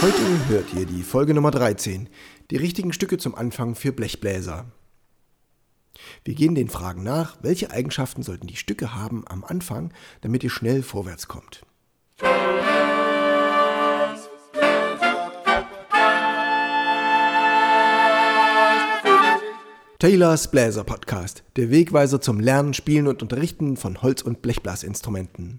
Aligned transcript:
Heute 0.00 0.48
hört 0.48 0.72
ihr 0.74 0.86
die 0.86 1.02
Folge 1.02 1.34
Nummer 1.34 1.50
13, 1.50 2.08
die 2.52 2.56
richtigen 2.56 2.92
Stücke 2.92 3.18
zum 3.18 3.34
Anfang 3.34 3.74
für 3.74 3.90
Blechbläser. 3.90 4.66
Wir 6.24 6.34
gehen 6.34 6.54
den 6.54 6.68
Fragen 6.68 7.02
nach, 7.02 7.36
welche 7.42 7.72
Eigenschaften 7.72 8.22
sollten 8.22 8.46
die 8.46 8.54
Stücke 8.54 8.94
haben 8.94 9.24
am 9.26 9.42
Anfang, 9.42 9.92
damit 10.20 10.44
ihr 10.44 10.50
schnell 10.50 10.84
vorwärts 10.84 11.26
kommt. 11.26 11.66
Taylors 19.98 20.48
Bläser 20.52 20.84
Podcast, 20.84 21.42
der 21.56 21.72
Wegweiser 21.72 22.20
zum 22.20 22.38
Lernen, 22.38 22.72
Spielen 22.72 23.08
und 23.08 23.20
Unterrichten 23.20 23.76
von 23.76 24.00
Holz- 24.00 24.22
und 24.22 24.42
Blechblasinstrumenten. 24.42 25.58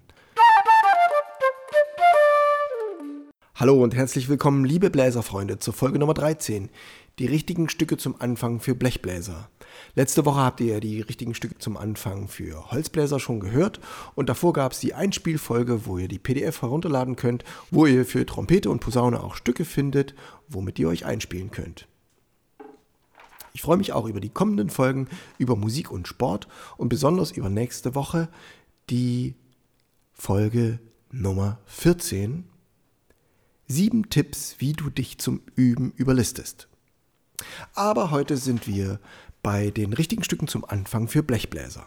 Hallo 3.60 3.82
und 3.82 3.94
herzlich 3.94 4.30
willkommen, 4.30 4.64
liebe 4.64 4.88
Bläserfreunde, 4.88 5.58
zur 5.58 5.74
Folge 5.74 5.98
Nummer 5.98 6.14
13. 6.14 6.70
Die 7.18 7.26
richtigen 7.26 7.68
Stücke 7.68 7.98
zum 7.98 8.18
Anfang 8.18 8.58
für 8.58 8.74
Blechbläser. 8.74 9.50
Letzte 9.94 10.24
Woche 10.24 10.40
habt 10.40 10.62
ihr 10.62 10.80
die 10.80 11.02
richtigen 11.02 11.34
Stücke 11.34 11.58
zum 11.58 11.76
Anfang 11.76 12.26
für 12.26 12.70
Holzbläser 12.70 13.20
schon 13.20 13.38
gehört 13.38 13.78
und 14.14 14.30
davor 14.30 14.54
gab 14.54 14.72
es 14.72 14.80
die 14.80 14.94
Einspielfolge, 14.94 15.84
wo 15.84 15.98
ihr 15.98 16.08
die 16.08 16.18
PDF 16.18 16.62
herunterladen 16.62 17.16
könnt, 17.16 17.44
wo 17.70 17.84
ihr 17.84 18.06
für 18.06 18.24
Trompete 18.24 18.70
und 18.70 18.80
Posaune 18.80 19.22
auch 19.22 19.34
Stücke 19.34 19.66
findet, 19.66 20.14
womit 20.48 20.78
ihr 20.78 20.88
euch 20.88 21.04
einspielen 21.04 21.50
könnt. 21.50 21.86
Ich 23.52 23.60
freue 23.60 23.76
mich 23.76 23.92
auch 23.92 24.06
über 24.06 24.20
die 24.20 24.30
kommenden 24.30 24.70
Folgen 24.70 25.06
über 25.36 25.54
Musik 25.54 25.90
und 25.90 26.08
Sport 26.08 26.48
und 26.78 26.88
besonders 26.88 27.30
über 27.32 27.50
nächste 27.50 27.94
Woche 27.94 28.30
die 28.88 29.34
Folge 30.14 30.78
Nummer 31.12 31.58
14. 31.66 32.49
Sieben 33.72 34.10
Tipps, 34.10 34.56
wie 34.58 34.72
du 34.72 34.90
dich 34.90 35.18
zum 35.18 35.42
Üben 35.54 35.92
überlistest. 35.94 36.66
Aber 37.72 38.10
heute 38.10 38.36
sind 38.36 38.66
wir 38.66 38.98
bei 39.44 39.70
den 39.70 39.92
richtigen 39.92 40.24
Stücken 40.24 40.48
zum 40.48 40.64
Anfang 40.64 41.06
für 41.06 41.22
Blechbläser. 41.22 41.86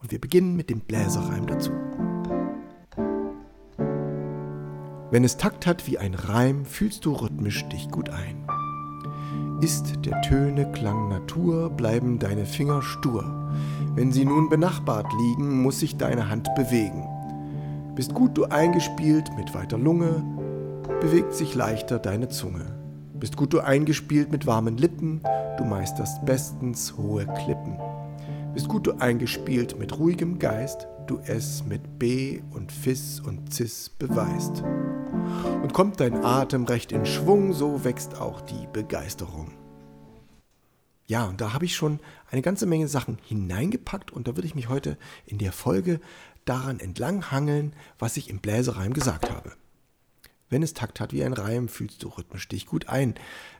Und 0.00 0.10
wir 0.10 0.18
beginnen 0.18 0.56
mit 0.56 0.70
dem 0.70 0.80
Bläserreim 0.80 1.46
dazu. 1.46 1.70
Wenn 5.10 5.22
es 5.22 5.36
Takt 5.36 5.66
hat 5.66 5.86
wie 5.86 5.98
ein 5.98 6.14
Reim, 6.14 6.64
fühlst 6.64 7.04
du 7.04 7.12
rhythmisch 7.12 7.68
dich 7.68 7.90
gut 7.90 8.08
ein. 8.08 8.46
Ist 9.60 10.06
der 10.06 10.22
Töne 10.22 10.72
Klang 10.72 11.10
Natur, 11.10 11.68
bleiben 11.68 12.18
deine 12.18 12.46
Finger 12.46 12.80
stur. 12.80 13.52
Wenn 13.96 14.12
sie 14.12 14.24
nun 14.24 14.48
benachbart 14.48 15.12
liegen, 15.12 15.60
muss 15.60 15.80
sich 15.80 15.98
deine 15.98 16.30
Hand 16.30 16.48
bewegen. 16.54 17.06
Bist 17.96 18.14
gut 18.14 18.38
du 18.38 18.44
eingespielt 18.46 19.28
mit 19.36 19.52
weiter 19.52 19.76
Lunge, 19.76 20.24
bewegt 21.00 21.34
sich 21.34 21.54
leichter 21.54 21.98
deine 21.98 22.28
Zunge. 22.28 22.66
Bist 23.14 23.36
gut 23.36 23.52
du 23.52 23.60
eingespielt 23.60 24.32
mit 24.32 24.46
warmen 24.46 24.76
Lippen, 24.76 25.20
du 25.58 25.64
meisterst 25.64 26.24
bestens 26.24 26.96
hohe 26.96 27.26
Klippen. 27.26 27.78
Bist 28.54 28.68
gut 28.68 28.86
du 28.86 28.92
eingespielt 28.92 29.78
mit 29.78 29.98
ruhigem 29.98 30.38
Geist, 30.38 30.88
du 31.06 31.20
es 31.26 31.64
mit 31.64 31.98
B 31.98 32.40
und 32.50 32.72
Fis 32.72 33.20
und 33.20 33.52
Cis 33.52 33.88
beweist. 33.90 34.62
Und 35.62 35.72
kommt 35.72 36.00
dein 36.00 36.24
Atem 36.24 36.64
recht 36.64 36.92
in 36.92 37.06
Schwung, 37.06 37.52
so 37.52 37.84
wächst 37.84 38.20
auch 38.20 38.40
die 38.40 38.66
Begeisterung. 38.72 39.52
Ja, 41.06 41.24
und 41.24 41.40
da 41.40 41.52
habe 41.52 41.64
ich 41.64 41.74
schon 41.74 42.00
eine 42.30 42.42
ganze 42.42 42.66
Menge 42.66 42.88
Sachen 42.88 43.18
hineingepackt 43.26 44.12
und 44.12 44.28
da 44.28 44.36
würde 44.36 44.46
ich 44.46 44.54
mich 44.54 44.68
heute 44.68 44.96
in 45.26 45.38
der 45.38 45.52
Folge 45.52 46.00
daran 46.44 46.80
entlanghangeln, 46.80 47.74
was 47.98 48.16
ich 48.16 48.30
im 48.30 48.38
Bläsereim 48.38 48.92
gesagt 48.92 49.30
habe. 49.30 49.52
Wenn 50.50 50.64
es 50.64 50.74
Takt 50.74 50.98
hat 50.98 51.12
wie 51.12 51.22
ein 51.24 51.32
Reim, 51.32 51.68
fühlst 51.68 52.02
du 52.02 52.08
rhythmisch 52.08 52.48
dich 52.48 52.66
gut 52.66 52.88
ein. 52.88 53.14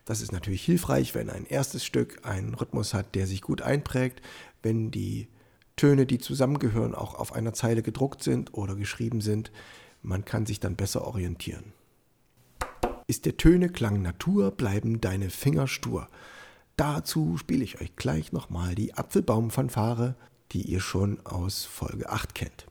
Das 0.04 0.20
ist 0.20 0.32
natürlich 0.32 0.64
hilfreich, 0.64 1.14
wenn 1.14 1.30
ein 1.30 1.46
erstes 1.46 1.84
Stück 1.84 2.26
einen 2.26 2.54
Rhythmus 2.54 2.92
hat, 2.94 3.14
der 3.14 3.28
sich 3.28 3.42
gut 3.42 3.62
einprägt, 3.62 4.20
wenn 4.62 4.90
die 4.90 5.28
Töne, 5.76 6.04
die 6.04 6.18
zusammengehören, 6.18 6.96
auch 6.96 7.14
auf 7.14 7.32
einer 7.32 7.54
Zeile 7.54 7.82
gedruckt 7.82 8.24
sind 8.24 8.52
oder 8.54 8.74
geschrieben 8.74 9.20
sind. 9.20 9.52
Man 10.02 10.24
kann 10.24 10.46
sich 10.46 10.58
dann 10.58 10.74
besser 10.74 11.06
orientieren. 11.06 11.72
Ist 13.06 13.24
der 13.24 13.36
Töne 13.36 13.68
Klang 13.68 14.02
Natur, 14.02 14.50
bleiben 14.50 15.00
deine 15.00 15.30
Finger 15.30 15.68
stur. 15.68 16.08
Dazu 16.76 17.36
spiele 17.36 17.62
ich 17.62 17.80
euch 17.80 17.94
gleich 17.94 18.32
nochmal 18.32 18.74
die 18.74 18.94
Apfelbaumfanfare, 18.94 20.16
die 20.52 20.62
ihr 20.62 20.80
schon 20.80 21.24
aus 21.24 21.64
Folge 21.64 22.10
8 22.10 22.34
kennt. 22.34 22.69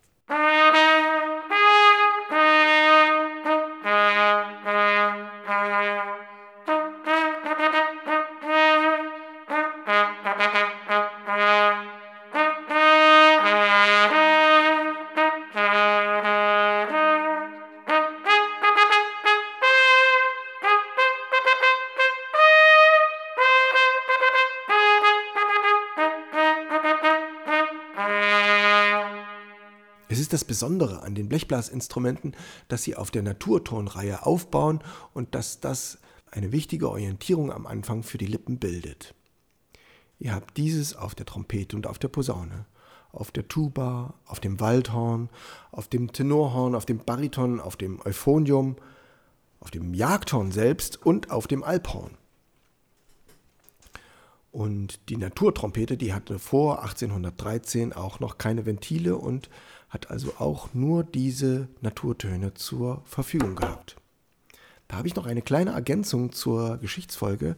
Es 30.12 30.18
ist 30.18 30.34
das 30.34 30.44
Besondere 30.44 31.03
an 31.03 31.14
den 31.14 31.30
Blechblasinstrumenten, 31.30 32.36
dass 32.68 32.81
sie 32.81 32.96
auf 32.96 33.12
der 33.12 33.22
Naturtonreihe 33.22 34.25
aufbauen 34.25 34.80
und 35.14 35.36
dass 35.36 35.59
das 35.59 36.00
eine 36.31 36.52
wichtige 36.52 36.90
Orientierung 36.90 37.52
am 37.52 37.68
Anfang 37.68 38.02
für 38.02 38.18
die 38.18 38.25
Lippen 38.25 38.58
bildet. 38.58 39.14
Ihr 40.18 40.34
habt 40.34 40.58
dieses 40.58 40.96
auf 40.96 41.14
der 41.14 41.28
Trompete 41.28 41.75
und 41.75 41.86
auf 41.86 42.00
der 42.00 42.08
Posaune, 42.08 42.66
auf 43.12 43.30
der 43.30 43.48
Tuba, 43.48 44.16
auf 44.25 44.40
dem 44.40 44.59
Waldhorn, 44.59 45.30
auf 45.72 45.88
dem 45.88 46.12
Tenorhorn, 46.12 46.74
auf 46.74 46.88
dem 46.88 46.98
Bariton, 46.98 47.59
auf 47.59 47.78
dem 47.78 48.02
Euphonium, 48.03 48.78
auf 49.59 49.69
dem 49.69 49.94
Jagdhorn 49.94 50.52
selbst 50.52 51.06
und 51.06 51.30
auf 51.30 51.46
dem 51.46 51.64
Alphorn. 51.64 52.18
Und 54.52 55.09
die 55.09 55.18
Naturtrompete, 55.18 55.98
die 55.98 56.14
hatte 56.14 56.40
vor 56.40 56.81
1813 56.81 57.94
auch 57.94 58.19
noch 58.19 58.40
keine 58.40 58.66
Ventile 58.66 59.16
und 59.16 59.50
hat 59.89 60.11
also 60.11 60.33
auch 60.38 60.73
nur 60.73 61.03
diese 61.03 61.67
Naturtöne 61.81 62.53
zur 62.53 63.01
Verfügung 63.05 63.55
gehabt. 63.55 63.95
Da 64.88 64.97
habe 64.97 65.07
ich 65.07 65.16
noch 65.16 65.25
eine 65.25 65.41
kleine 65.41 65.72
Ergänzung 65.72 66.31
zur 66.31 66.77
Geschichtsfolge, 66.77 67.55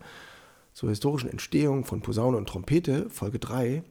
zur 0.74 0.90
historischen 0.90 1.30
Entstehung 1.30 1.86
von 1.86 2.02
Posaune 2.02 2.38
und 2.38 2.48
Trompete, 2.48 3.10
Folge 3.10 3.40
3. 3.40 3.84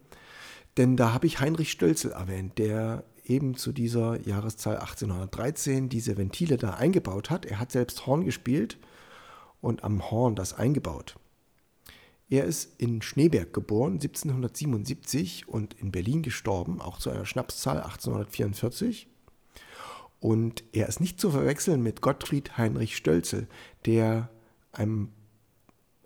Denn 0.76 0.96
da 0.96 1.12
habe 1.12 1.26
ich 1.26 1.40
Heinrich 1.40 1.70
Stölzel 1.70 2.12
erwähnt, 2.12 2.58
der 2.58 3.04
eben 3.24 3.56
zu 3.56 3.72
dieser 3.72 4.20
Jahreszahl 4.26 4.78
1813 4.78 5.88
diese 5.88 6.16
Ventile 6.16 6.56
da 6.56 6.74
eingebaut 6.74 7.30
hat. 7.30 7.44
Er 7.44 7.60
hat 7.60 7.70
selbst 7.70 8.06
Horn 8.06 8.24
gespielt 8.24 8.78
und 9.60 9.84
am 9.84 10.10
Horn 10.10 10.34
das 10.34 10.54
eingebaut. 10.54 11.16
Er 12.30 12.44
ist 12.44 12.80
in 12.80 13.02
Schneeberg 13.02 13.52
geboren, 13.52 13.94
1777 13.94 15.48
und 15.48 15.74
in 15.74 15.90
Berlin 15.90 16.22
gestorben, 16.22 16.80
auch 16.80 16.98
zu 16.98 17.10
einer 17.10 17.26
Schnapszahl 17.26 17.78
1844. 17.78 19.08
Und 20.20 20.62
er 20.72 20.88
ist 20.88 21.00
nicht 21.00 21.20
zu 21.20 21.30
verwechseln 21.30 21.82
mit 21.82 22.02
Gottfried 22.02 22.56
Heinrich 22.56 22.96
Stölzel, 22.96 23.48
der 23.84 24.30
einem 24.70 25.08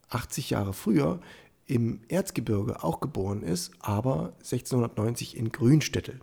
80 0.09 0.51
Jahre 0.51 0.73
früher 0.73 1.21
im 1.67 2.01
Erzgebirge 2.09 2.83
auch 2.83 3.01
geboren 3.01 3.43
ist, 3.43 3.73
aber 3.81 4.33
1690 4.39 5.37
in 5.37 5.53
Grünstädtel. 5.53 6.21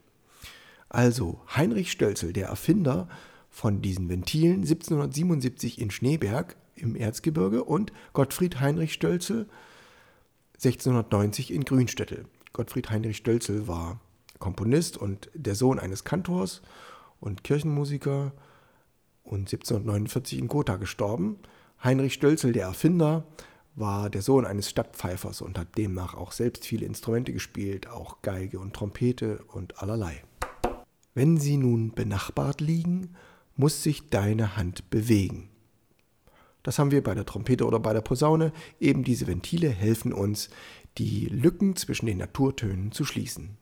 Also 0.90 1.42
Heinrich 1.56 1.92
Stölzel, 1.92 2.34
der 2.34 2.48
Erfinder 2.48 3.08
von 3.50 3.84
diesen 3.84 4.10
Ventilen, 4.10 4.62
1777 4.62 5.80
in 5.80 5.92
Schneeberg 5.92 6.56
im 6.76 6.96
Erzgebirge 6.96 7.64
und 7.64 7.94
Gottfried 8.14 8.60
Heinrich 8.60 8.94
Stölzel, 8.94 9.48
1690 10.64 11.52
in 11.52 11.66
Grünstädtel. 11.66 12.26
Gottfried 12.54 12.92
Heinrich 12.92 13.18
Stölzel 13.18 13.68
war 13.68 14.00
Komponist 14.38 14.96
und 14.96 15.32
der 15.34 15.56
Sohn 15.56 15.80
eines 15.80 16.04
Kantors 16.04 16.62
und 17.20 17.44
Kirchenmusiker 17.44 18.32
und 19.24 19.52
1749 19.52 20.38
in 20.38 20.48
Gotha 20.48 20.76
gestorben. 20.76 21.40
Heinrich 21.84 22.14
Stölzel, 22.14 22.52
der 22.52 22.68
Erfinder, 22.68 23.26
war 23.74 24.12
der 24.12 24.22
Sohn 24.22 24.46
eines 24.46 24.70
Stadtpfeifers 24.70 25.42
und 25.42 25.58
hat 25.58 25.78
demnach 25.78 26.14
auch 26.14 26.32
selbst 26.32 26.66
viele 26.66 26.86
Instrumente 26.86 27.34
gespielt, 27.34 27.88
auch 27.88 28.22
Geige 28.22 28.60
und 28.60 28.74
Trompete 28.76 29.44
und 29.48 29.82
allerlei. 29.82 30.24
Wenn 31.16 31.38
sie 31.38 31.58
nun 31.58 31.94
benachbart 31.94 32.62
liegen, 32.62 33.16
muss 33.56 33.82
sich 33.82 34.10
deine 34.10 34.58
Hand 34.58 34.92
bewegen. 34.92 35.51
Das 36.64 36.78
haben 36.78 36.92
wir 36.92 37.04
bei 37.04 37.16
der 37.16 37.26
Trompete 37.26 37.66
oder 37.66 37.80
bei 37.80 37.94
der 37.94 38.02
Posaune. 38.02 38.52
Eben 38.80 39.04
diese 39.04 39.28
Ventile 39.28 39.70
helfen 39.70 40.14
uns, 40.14 40.50
die 40.98 41.26
Lücken 41.26 41.76
zwischen 41.76 42.06
den 42.06 42.18
Naturtönen 42.18 42.92
zu 42.92 43.06
schließen. 43.06 43.58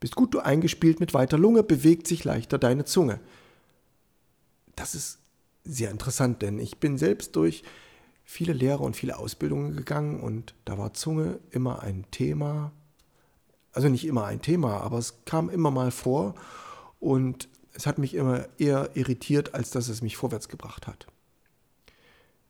Bist 0.00 0.16
gut 0.16 0.32
du 0.32 0.40
eingespielt 0.40 0.98
mit 0.98 1.12
weiter 1.12 1.36
Lunge, 1.36 1.62
bewegt 1.62 2.06
sich 2.06 2.24
leichter 2.24 2.58
deine 2.58 2.86
Zunge. 2.86 3.20
Das 4.74 4.94
ist 4.94 5.18
sehr 5.62 5.90
interessant, 5.90 6.40
denn 6.40 6.58
ich 6.58 6.78
bin 6.78 6.96
selbst 6.96 7.36
durch 7.36 7.62
viele 8.24 8.54
Lehre 8.54 8.82
und 8.82 8.96
viele 8.96 9.18
Ausbildungen 9.18 9.76
gegangen 9.76 10.20
und 10.20 10.54
da 10.64 10.78
war 10.78 10.94
Zunge 10.94 11.38
immer 11.50 11.82
ein 11.82 12.06
Thema. 12.10 12.72
Also 13.72 13.88
nicht 13.88 14.06
immer 14.06 14.24
ein 14.24 14.40
Thema, 14.40 14.80
aber 14.80 14.98
es 14.98 15.24
kam 15.26 15.50
immer 15.50 15.70
mal 15.70 15.90
vor 15.90 16.34
und 16.98 17.49
es 17.72 17.86
hat 17.86 17.98
mich 17.98 18.14
immer 18.14 18.46
eher 18.58 18.90
irritiert, 18.94 19.54
als 19.54 19.70
dass 19.70 19.88
es 19.88 20.02
mich 20.02 20.16
vorwärts 20.16 20.48
gebracht 20.48 20.86
hat. 20.86 21.06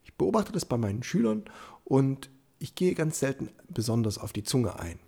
Ich 0.05 0.14
beobachte 0.14 0.52
das 0.52 0.64
bei 0.64 0.76
meinen 0.76 1.02
Schülern 1.02 1.44
und 1.84 2.31
ich 2.58 2.75
gehe 2.75 2.94
ganz 2.94 3.20
selten 3.20 3.49
besonders 3.69 4.19
auf 4.19 4.32
die 4.32 4.44
Zunge 4.44 4.78
ein. 4.78 4.99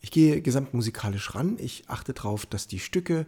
Ich 0.00 0.10
gehe 0.10 0.42
gesamtmusikalisch 0.42 1.34
ran, 1.34 1.56
ich 1.58 1.88
achte 1.88 2.12
darauf, 2.12 2.44
dass 2.44 2.66
die 2.66 2.80
Stücke 2.80 3.26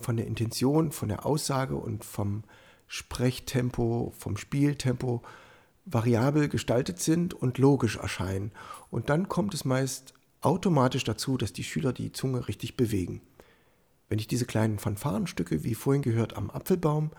von 0.00 0.16
der 0.16 0.26
Intention, 0.26 0.92
von 0.92 1.08
der 1.08 1.24
Aussage 1.24 1.76
und 1.76 2.04
vom 2.04 2.44
Sprechtempo, 2.86 4.12
vom 4.16 4.36
Spieltempo 4.36 5.22
variabel 5.84 6.48
gestaltet 6.48 7.00
sind 7.00 7.34
und 7.34 7.58
logisch 7.58 7.96
erscheinen. 7.96 8.52
Und 8.90 9.08
dann 9.08 9.28
kommt 9.28 9.54
es 9.54 9.64
meist 9.64 10.14
automatisch 10.40 11.04
dazu, 11.04 11.36
dass 11.36 11.52
die 11.52 11.64
Schüler 11.64 11.92
die 11.92 12.12
Zunge 12.12 12.46
richtig 12.48 12.76
bewegen. 12.76 13.20
Wenn 14.08 14.18
ich 14.18 14.26
diese 14.26 14.46
kleinen 14.46 14.78
Fanfarenstücke, 14.78 15.64
wie 15.64 15.74
vorhin 15.74 16.02
gehört, 16.02 16.36
am 16.36 16.50
Apfelbaum 16.50 17.10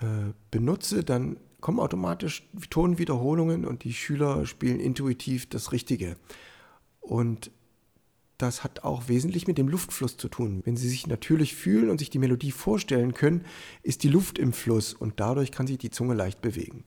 äh, 0.00 0.32
benutze, 0.50 1.04
dann 1.04 1.38
kommen 1.60 1.80
automatisch 1.80 2.48
Tonwiederholungen 2.68 3.64
und 3.64 3.84
die 3.84 3.94
Schüler 3.94 4.44
spielen 4.44 4.80
intuitiv 4.80 5.48
das 5.48 5.72
Richtige. 5.72 6.16
Und 7.00 7.50
das 8.38 8.64
hat 8.64 8.82
auch 8.84 9.08
wesentlich 9.08 9.46
mit 9.46 9.58
dem 9.58 9.68
Luftfluss 9.68 10.16
zu 10.16 10.28
tun. 10.28 10.62
Wenn 10.64 10.76
Sie 10.76 10.88
sich 10.88 11.06
natürlich 11.06 11.54
fühlen 11.54 11.88
und 11.88 11.98
sich 11.98 12.10
die 12.10 12.18
Melodie 12.18 12.50
vorstellen 12.50 13.14
können, 13.14 13.46
ist 13.82 14.02
die 14.02 14.08
Luft 14.08 14.38
im 14.38 14.52
Fluss 14.52 14.92
und 14.92 15.20
dadurch 15.20 15.52
kann 15.52 15.66
sich 15.66 15.78
die 15.78 15.90
Zunge 15.90 16.14
leicht 16.14 16.42
bewegen. 16.42 16.84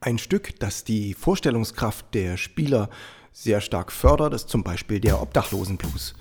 Ein 0.00 0.18
Stück, 0.18 0.58
das 0.60 0.84
die 0.84 1.14
Vorstellungskraft 1.14 2.14
der 2.14 2.36
Spieler 2.36 2.90
sehr 3.32 3.60
stark 3.60 3.90
fördert, 3.90 4.32
ist 4.34 4.48
zum 4.48 4.62
Beispiel 4.62 5.00
der 5.00 5.20
Obdachlosenblues. 5.20 6.14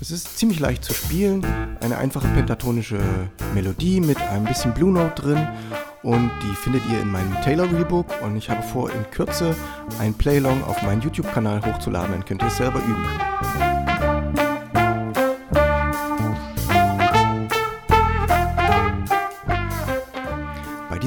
Es 0.00 0.10
ist 0.10 0.38
ziemlich 0.38 0.60
leicht 0.60 0.84
zu 0.84 0.92
spielen, 0.92 1.44
eine 1.80 1.98
einfache 1.98 2.28
pentatonische 2.28 2.98
Melodie 3.54 4.00
mit 4.00 4.20
ein 4.20 4.44
bisschen 4.44 4.72
Blue 4.74 4.92
Note 4.92 5.22
drin. 5.22 5.48
Und 6.02 6.30
die 6.42 6.54
findet 6.54 6.82
ihr 6.90 7.00
in 7.00 7.10
meinem 7.10 7.34
Taylor 7.42 7.70
Rebook. 7.70 8.06
Und 8.22 8.36
ich 8.36 8.48
habe 8.48 8.62
vor, 8.62 8.90
in 8.90 9.10
Kürze 9.10 9.54
ein 9.98 10.14
Playlong 10.14 10.62
auf 10.64 10.82
meinen 10.82 11.02
YouTube-Kanal 11.02 11.64
hochzuladen, 11.64 12.12
dann 12.12 12.24
könnt 12.24 12.42
ihr 12.42 12.48
es 12.48 12.56
selber 12.56 12.78
üben. 12.78 13.06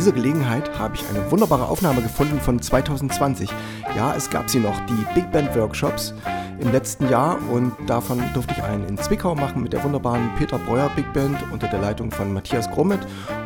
dieser 0.01 0.13
Gelegenheit 0.13 0.79
habe 0.79 0.95
ich 0.95 1.07
eine 1.09 1.29
wunderbare 1.29 1.67
Aufnahme 1.67 2.01
gefunden 2.01 2.39
von 2.39 2.59
2020. 2.59 3.47
Ja, 3.95 4.15
es 4.15 4.31
gab 4.31 4.49
sie 4.49 4.57
noch, 4.57 4.83
die 4.87 5.05
Big 5.13 5.31
Band 5.31 5.55
Workshops 5.55 6.15
im 6.61 6.71
letzten 6.71 7.09
Jahr 7.09 7.39
und 7.49 7.73
davon 7.87 8.21
durfte 8.33 8.53
ich 8.53 8.63
einen 8.63 8.87
in 8.87 8.97
Zwickau 8.97 9.33
machen 9.33 9.63
mit 9.63 9.73
der 9.73 9.83
wunderbaren 9.83 10.29
Peter 10.37 10.59
Breuer 10.59 10.91
Big 10.95 11.11
Band 11.11 11.37
unter 11.51 11.67
der 11.67 11.79
Leitung 11.79 12.11
von 12.11 12.31
Matthias 12.31 12.69
Grommet 12.69 12.99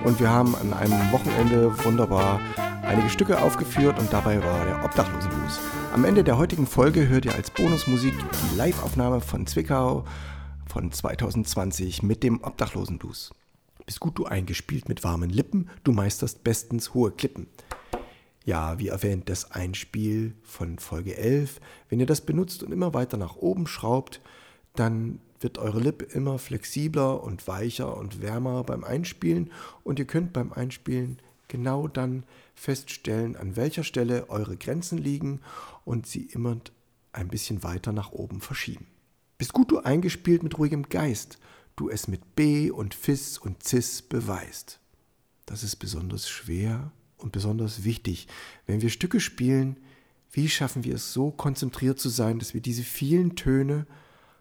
und 0.03 0.19
wir 0.19 0.29
haben 0.29 0.53
an 0.55 0.73
einem 0.73 1.11
Wochenende 1.11 1.71
wunderbar 1.85 2.41
einige 2.83 3.09
Stücke 3.09 3.41
aufgeführt 3.41 3.97
und 3.99 4.11
dabei 4.11 4.43
war 4.43 4.65
der 4.65 4.83
Obdachlosenblues. 4.83 5.59
Am 5.93 6.03
Ende 6.03 6.25
der 6.25 6.37
heutigen 6.37 6.67
Folge 6.67 7.07
hört 7.07 7.25
ihr 7.25 7.33
als 7.33 7.51
Bonusmusik 7.51 8.13
die 8.13 8.57
Live-Aufnahme 8.57 9.21
von 9.21 9.47
Zwickau 9.47 10.03
von 10.67 10.91
2020 10.91 12.03
mit 12.03 12.21
dem 12.21 12.43
Obdachlosenblues. 12.43 13.31
Bist 13.85 13.99
gut 14.01 14.17
du 14.17 14.25
eingespielt 14.25 14.89
mit 14.89 15.03
warmen 15.05 15.29
Lippen, 15.29 15.69
du 15.85 15.93
meisterst 15.93 16.43
bestens 16.43 16.93
hohe 16.93 17.11
Klippen. 17.11 17.47
Ja, 18.45 18.79
wie 18.79 18.89
erwähnt, 18.89 19.27
das 19.27 19.51
Einspiel 19.51 20.35
von 20.43 20.77
Folge 20.79 21.17
11. 21.17 21.59
Wenn 21.89 21.99
ihr 21.99 22.05
das 22.05 22.21
benutzt 22.21 22.63
und 22.63 22.71
immer 22.71 22.93
weiter 22.93 23.17
nach 23.17 23.35
oben 23.35 23.65
schraubt, 23.67 24.21
dann 24.75 25.19
wird 25.39 25.57
eure 25.57 25.79
Lippe 25.79 26.05
immer 26.05 26.37
flexibler 26.37 27.23
und 27.23 27.47
weicher 27.47 27.97
und 27.97 28.21
wärmer 28.21 28.63
beim 28.63 28.83
Einspielen 28.83 29.51
und 29.83 29.99
ihr 29.99 30.05
könnt 30.05 30.31
beim 30.31 30.53
Einspielen 30.53 31.19
genau 31.47 31.87
dann 31.87 32.23
feststellen, 32.53 33.35
an 33.35 33.55
welcher 33.55 33.83
Stelle 33.83 34.29
eure 34.29 34.57
Grenzen 34.57 34.97
liegen 34.97 35.41
und 35.83 36.07
sie 36.07 36.23
immer 36.23 36.57
ein 37.13 37.27
bisschen 37.27 37.63
weiter 37.63 37.91
nach 37.91 38.11
oben 38.11 38.41
verschieben. 38.41 38.87
Bist 39.37 39.53
gut 39.53 39.71
du 39.71 39.79
eingespielt 39.79 40.43
mit 40.43 40.57
ruhigem 40.57 40.87
Geist 40.89 41.39
du 41.75 41.89
es 41.89 42.07
mit 42.07 42.35
B 42.35 42.71
und 42.71 42.93
Fis 42.93 43.37
und 43.37 43.63
Cis 43.63 44.01
beweist. 44.01 44.79
Das 45.45 45.63
ist 45.63 45.75
besonders 45.77 46.29
schwer 46.29 46.91
und 47.25 47.31
besonders 47.31 47.83
wichtig. 47.83 48.27
Wenn 48.67 48.81
wir 48.81 48.89
Stücke 48.89 49.19
spielen, 49.19 49.77
wie 50.31 50.47
schaffen 50.47 50.83
wir 50.83 50.95
es 50.95 51.11
so 51.11 51.31
konzentriert 51.31 51.99
zu 51.99 52.09
sein, 52.09 52.39
dass 52.39 52.53
wir 52.53 52.61
diese 52.61 52.83
vielen 52.83 53.35
Töne 53.35 53.87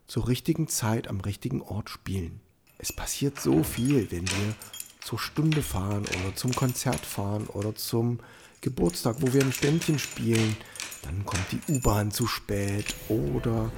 zur 0.06 0.28
richtigen 0.28 0.68
Zeit 0.68 1.08
am 1.08 1.20
richtigen 1.20 1.62
Ort 1.62 1.88
spielen? 1.88 2.40
Es 2.78 2.94
passiert 2.94 3.40
so 3.40 3.64
viel, 3.64 4.10
wenn 4.10 4.28
wir 4.28 4.54
zur 5.00 5.18
Stunde 5.18 5.62
fahren 5.62 6.04
oder 6.04 6.36
zum 6.36 6.54
Konzert 6.54 7.06
fahren 7.06 7.46
oder 7.46 7.74
zum 7.74 8.20
Geburtstag, 8.60 9.16
wo 9.20 9.32
wir 9.32 9.42
ein 9.42 9.52
Ständchen 9.52 9.98
spielen. 9.98 10.56
Dann 11.02 11.24
kommt 11.24 11.44
die 11.52 11.72
U-Bahn 11.72 12.10
zu 12.10 12.26
spät 12.26 12.94
oder 13.08 13.70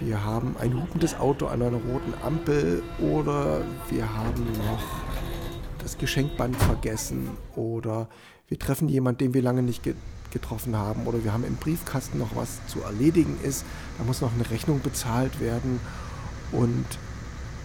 wir 0.00 0.24
haben 0.24 0.56
ein 0.58 0.74
hupendes 0.80 1.14
Auto 1.14 1.46
an 1.46 1.62
einer 1.62 1.76
roten 1.76 2.14
Ampel 2.22 2.82
oder 2.98 3.64
wir 3.90 4.10
haben 4.10 4.44
noch 4.58 5.11
das 5.82 5.98
Geschenkband 5.98 6.56
vergessen 6.56 7.30
oder 7.56 8.08
wir 8.48 8.58
treffen 8.58 8.88
jemanden, 8.88 9.18
den 9.18 9.34
wir 9.34 9.42
lange 9.42 9.62
nicht 9.62 9.82
getroffen 10.30 10.76
haben 10.76 11.06
oder 11.06 11.24
wir 11.24 11.32
haben 11.32 11.44
im 11.44 11.56
Briefkasten 11.56 12.18
noch 12.18 12.34
was 12.36 12.66
zu 12.66 12.80
erledigen 12.82 13.38
ist, 13.42 13.64
da 13.98 14.04
muss 14.04 14.20
noch 14.20 14.32
eine 14.32 14.50
Rechnung 14.50 14.80
bezahlt 14.80 15.40
werden 15.40 15.80
und 16.52 16.86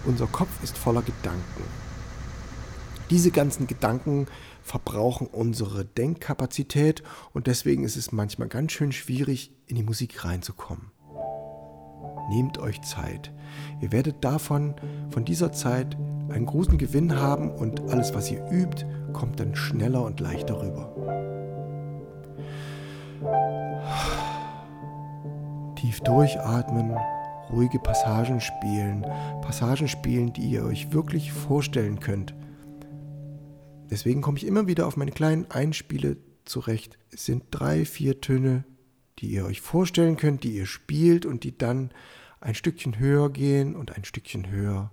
unser 0.06 0.28
Kopf 0.28 0.64
ist 0.64 0.78
voller 0.78 1.02
Gedanken. 1.02 1.64
Diese 3.10 3.32
ganzen 3.32 3.68
Gedanken 3.68 4.28
verbrauchen 4.64 5.28
unsere 5.28 5.86
Denkkapazität 5.86 7.04
und 7.34 7.48
deswegen 7.48 7.86
ist 7.86 7.96
es 7.96 8.12
manchmal 8.12 8.50
ganz 8.50 8.74
schön 8.74 8.92
schwierig, 8.92 9.52
in 9.68 9.78
die 9.78 9.84
Musik 9.84 10.26
reinzukommen. 10.26 10.92
Nehmt 12.30 12.58
euch 12.58 12.82
Zeit. 12.82 13.32
Ihr 13.82 13.92
werdet 13.92 14.24
davon, 14.24 14.76
von 15.10 15.26
dieser 15.26 15.52
Zeit, 15.52 15.98
einen 16.30 16.46
großen 16.46 16.78
Gewinn 16.78 17.16
haben 17.16 17.52
und 17.52 17.82
alles, 17.90 18.14
was 18.14 18.30
ihr 18.32 18.46
übt, 18.52 18.86
kommt 19.14 19.40
dann 19.40 19.56
schneller 19.56 20.04
und 20.04 20.20
leichter 20.20 20.62
rüber. 20.62 20.94
Tief 25.76 26.02
durchatmen, 26.02 26.98
ruhige 27.52 27.80
Passagen 27.80 28.42
spielen, 28.42 29.06
Passagen 29.42 29.88
spielen, 29.88 30.34
die 30.34 30.50
ihr 30.50 30.66
euch 30.66 30.92
wirklich 30.92 31.32
vorstellen 31.32 32.00
könnt. 32.00 32.36
Deswegen 33.90 34.22
komme 34.22 34.38
ich 34.38 34.46
immer 34.46 34.68
wieder 34.68 34.86
auf 34.86 34.98
meine 34.98 35.12
kleinen 35.12 35.50
Einspiele 35.50 36.18
zurecht. 36.44 37.00
Es 37.12 37.26
sind 37.26 37.46
drei, 37.52 37.86
vier 37.86 38.20
Töne, 38.20 38.66
die 39.20 39.28
ihr 39.28 39.46
euch 39.46 39.62
vorstellen 39.62 40.18
könnt, 40.18 40.44
die 40.44 40.56
ihr 40.56 40.66
spielt 40.66 41.26
und 41.26 41.44
die 41.44 41.58
dann 41.58 41.92
ein 42.40 42.56
Stückchen 42.56 43.00
höher 43.00 43.32
gehen 43.32 43.76
und 43.76 43.96
ein 43.96 44.06
Stückchen 44.06 44.50
höher. 44.50 44.92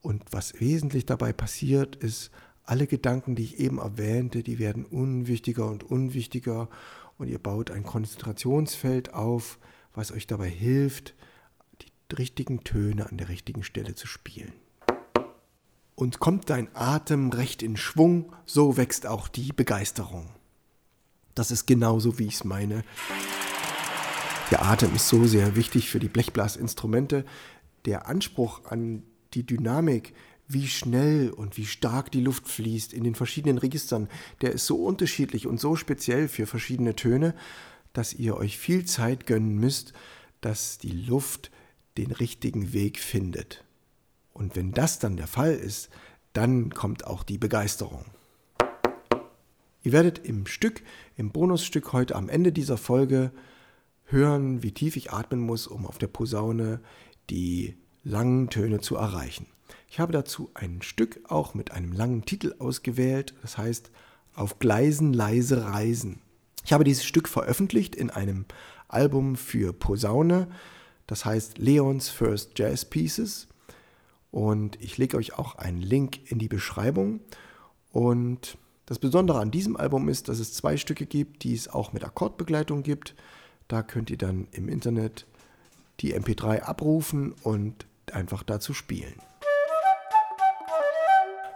Und 0.00 0.22
was 0.30 0.60
wesentlich 0.60 1.06
dabei 1.06 1.32
passiert, 1.32 1.96
ist, 1.96 2.30
alle 2.64 2.86
Gedanken, 2.86 3.34
die 3.34 3.44
ich 3.44 3.58
eben 3.58 3.78
erwähnte, 3.78 4.42
die 4.42 4.58
werden 4.58 4.84
unwichtiger 4.84 5.68
und 5.68 5.82
unwichtiger 5.82 6.68
und 7.18 7.28
ihr 7.28 7.38
baut 7.38 7.70
ein 7.70 7.82
Konzentrationsfeld 7.82 9.14
auf, 9.14 9.58
was 9.94 10.12
euch 10.12 10.26
dabei 10.26 10.48
hilft, 10.48 11.14
die 11.82 12.14
richtigen 12.14 12.62
Töne 12.64 13.08
an 13.10 13.18
der 13.18 13.28
richtigen 13.28 13.62
Stelle 13.62 13.94
zu 13.94 14.06
spielen. 14.06 14.52
Und 15.94 16.20
kommt 16.20 16.50
dein 16.50 16.74
Atem 16.74 17.30
recht 17.30 17.62
in 17.62 17.76
Schwung, 17.76 18.32
so 18.46 18.76
wächst 18.76 19.06
auch 19.06 19.28
die 19.28 19.52
Begeisterung. 19.52 20.30
Das 21.34 21.50
ist 21.50 21.66
genauso, 21.66 22.18
wie 22.18 22.26
ich 22.26 22.34
es 22.34 22.44
meine. 22.44 22.84
Der 24.50 24.62
Atem 24.64 24.94
ist 24.94 25.08
so 25.08 25.26
sehr 25.26 25.56
wichtig 25.56 25.88
für 25.88 25.98
die 25.98 26.08
Blechblasinstrumente. 26.08 27.24
Der 27.86 28.06
Anspruch 28.06 28.66
an 28.66 29.02
die 29.34 29.46
Dynamik, 29.46 30.14
wie 30.46 30.68
schnell 30.68 31.30
und 31.30 31.56
wie 31.56 31.64
stark 31.64 32.10
die 32.12 32.20
Luft 32.20 32.48
fließt 32.48 32.92
in 32.92 33.04
den 33.04 33.14
verschiedenen 33.14 33.58
Registern, 33.58 34.08
der 34.42 34.52
ist 34.52 34.66
so 34.66 34.76
unterschiedlich 34.76 35.46
und 35.46 35.58
so 35.58 35.76
speziell 35.76 36.28
für 36.28 36.46
verschiedene 36.46 36.94
Töne, 36.94 37.34
dass 37.92 38.12
ihr 38.12 38.36
euch 38.36 38.58
viel 38.58 38.84
Zeit 38.84 39.26
gönnen 39.26 39.56
müsst, 39.56 39.94
dass 40.42 40.78
die 40.78 40.92
Luft 40.92 41.50
den 41.96 42.10
richtigen 42.10 42.72
Weg 42.72 42.98
findet. 42.98 43.64
Und 44.32 44.56
wenn 44.56 44.72
das 44.72 44.98
dann 44.98 45.16
der 45.16 45.26
Fall 45.26 45.54
ist, 45.54 45.88
dann 46.32 46.70
kommt 46.74 47.06
auch 47.06 47.22
die 47.22 47.38
Begeisterung. 47.38 48.04
Ihr 49.82 49.92
werdet 49.92 50.18
im 50.18 50.46
Stück, 50.46 50.82
im 51.16 51.30
Bonusstück 51.30 51.92
heute 51.92 52.14
am 52.14 52.28
Ende 52.28 52.52
dieser 52.52 52.76
Folge 52.76 53.32
hören, 54.04 54.62
wie 54.62 54.72
tief 54.72 54.96
ich 54.96 55.12
atmen 55.12 55.40
muss, 55.40 55.66
um 55.66 55.86
auf 55.86 55.98
der 55.98 56.06
Posaune 56.06 56.80
die 57.30 57.76
langen 58.04 58.48
Töne 58.48 58.80
zu 58.80 58.96
erreichen. 58.96 59.46
Ich 59.88 59.98
habe 59.98 60.12
dazu 60.12 60.50
ein 60.54 60.82
Stück 60.82 61.20
auch 61.28 61.54
mit 61.54 61.72
einem 61.72 61.92
langen 61.92 62.24
Titel 62.24 62.54
ausgewählt, 62.58 63.34
das 63.42 63.58
heißt 63.58 63.90
Auf 64.34 64.58
Gleisen 64.58 65.12
leise 65.12 65.64
reisen. 65.64 66.20
Ich 66.64 66.72
habe 66.72 66.84
dieses 66.84 67.04
Stück 67.04 67.28
veröffentlicht 67.28 67.96
in 67.96 68.10
einem 68.10 68.44
Album 68.88 69.36
für 69.36 69.72
Posaune, 69.72 70.48
das 71.06 71.24
heißt 71.24 71.58
Leons 71.58 72.08
First 72.08 72.58
Jazz 72.58 72.84
Pieces. 72.84 73.48
Und 74.30 74.80
ich 74.80 74.96
lege 74.96 75.16
euch 75.16 75.38
auch 75.38 75.56
einen 75.56 75.82
Link 75.82 76.30
in 76.30 76.38
die 76.38 76.48
Beschreibung. 76.48 77.20
Und 77.90 78.56
das 78.92 78.98
Besondere 78.98 79.40
an 79.40 79.50
diesem 79.50 79.78
Album 79.78 80.10
ist, 80.10 80.28
dass 80.28 80.38
es 80.38 80.52
zwei 80.52 80.76
Stücke 80.76 81.06
gibt, 81.06 81.44
die 81.44 81.54
es 81.54 81.66
auch 81.66 81.94
mit 81.94 82.04
Akkordbegleitung 82.04 82.82
gibt. 82.82 83.14
Da 83.66 83.82
könnt 83.82 84.10
ihr 84.10 84.18
dann 84.18 84.48
im 84.52 84.68
Internet 84.68 85.24
die 86.00 86.14
MP3 86.14 86.60
abrufen 86.60 87.34
und 87.42 87.86
einfach 88.12 88.42
dazu 88.42 88.74
spielen. 88.74 89.14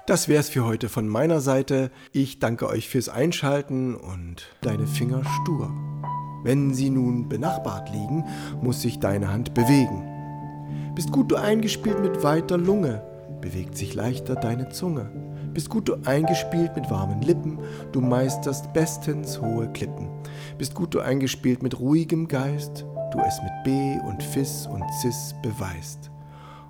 Das 0.06 0.28
wär's 0.28 0.48
für 0.48 0.64
heute 0.64 0.88
von 0.88 1.08
meiner 1.08 1.42
Seite. 1.42 1.90
Ich 2.10 2.38
danke 2.38 2.68
euch 2.70 2.88
fürs 2.88 3.10
Einschalten 3.10 3.94
und 3.94 4.48
deine 4.62 4.86
Finger 4.86 5.22
stur. 5.42 5.70
Wenn 6.42 6.72
sie 6.72 6.88
nun 6.88 7.28
benachbart 7.28 7.90
liegen, 7.90 8.24
muss 8.62 8.80
sich 8.80 8.98
deine 8.98 9.30
Hand 9.30 9.52
bewegen. 9.52 10.94
Bist 10.94 11.12
gut 11.12 11.30
du 11.30 11.36
eingespielt 11.36 12.00
mit 12.00 12.22
weiter 12.22 12.56
Lunge, 12.56 13.02
bewegt 13.42 13.76
sich 13.76 13.92
leichter 13.92 14.36
deine 14.36 14.70
Zunge. 14.70 15.25
Bist 15.56 15.70
gut 15.70 15.88
du 15.88 15.94
eingespielt 16.04 16.76
mit 16.76 16.90
warmen 16.90 17.22
Lippen, 17.22 17.58
du 17.90 18.02
meisterst 18.02 18.74
bestens 18.74 19.40
hohe 19.40 19.66
Klippen. 19.72 20.06
Bist 20.58 20.74
gut 20.74 20.92
du 20.92 21.00
eingespielt 21.00 21.62
mit 21.62 21.80
ruhigem 21.80 22.28
Geist, 22.28 22.84
du 23.10 23.18
es 23.20 23.40
mit 23.42 23.52
B 23.64 23.98
und 24.06 24.22
Fis 24.22 24.66
und 24.66 24.84
Cis 25.00 25.34
beweist. 25.40 26.10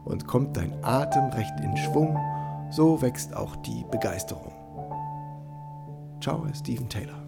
Und 0.05 0.29
kommt 0.29 0.57
dein 0.57 0.73
Atem 0.85 1.31
recht 1.31 1.59
in 1.65 1.77
Schwung, 1.77 2.17
so 2.71 3.03
wächst 3.03 3.35
auch 3.35 3.57
die 3.57 3.85
Begeisterung. 3.91 4.53
Ciao, 6.21 6.47
Stephen 6.55 6.89
Taylor. 6.89 7.25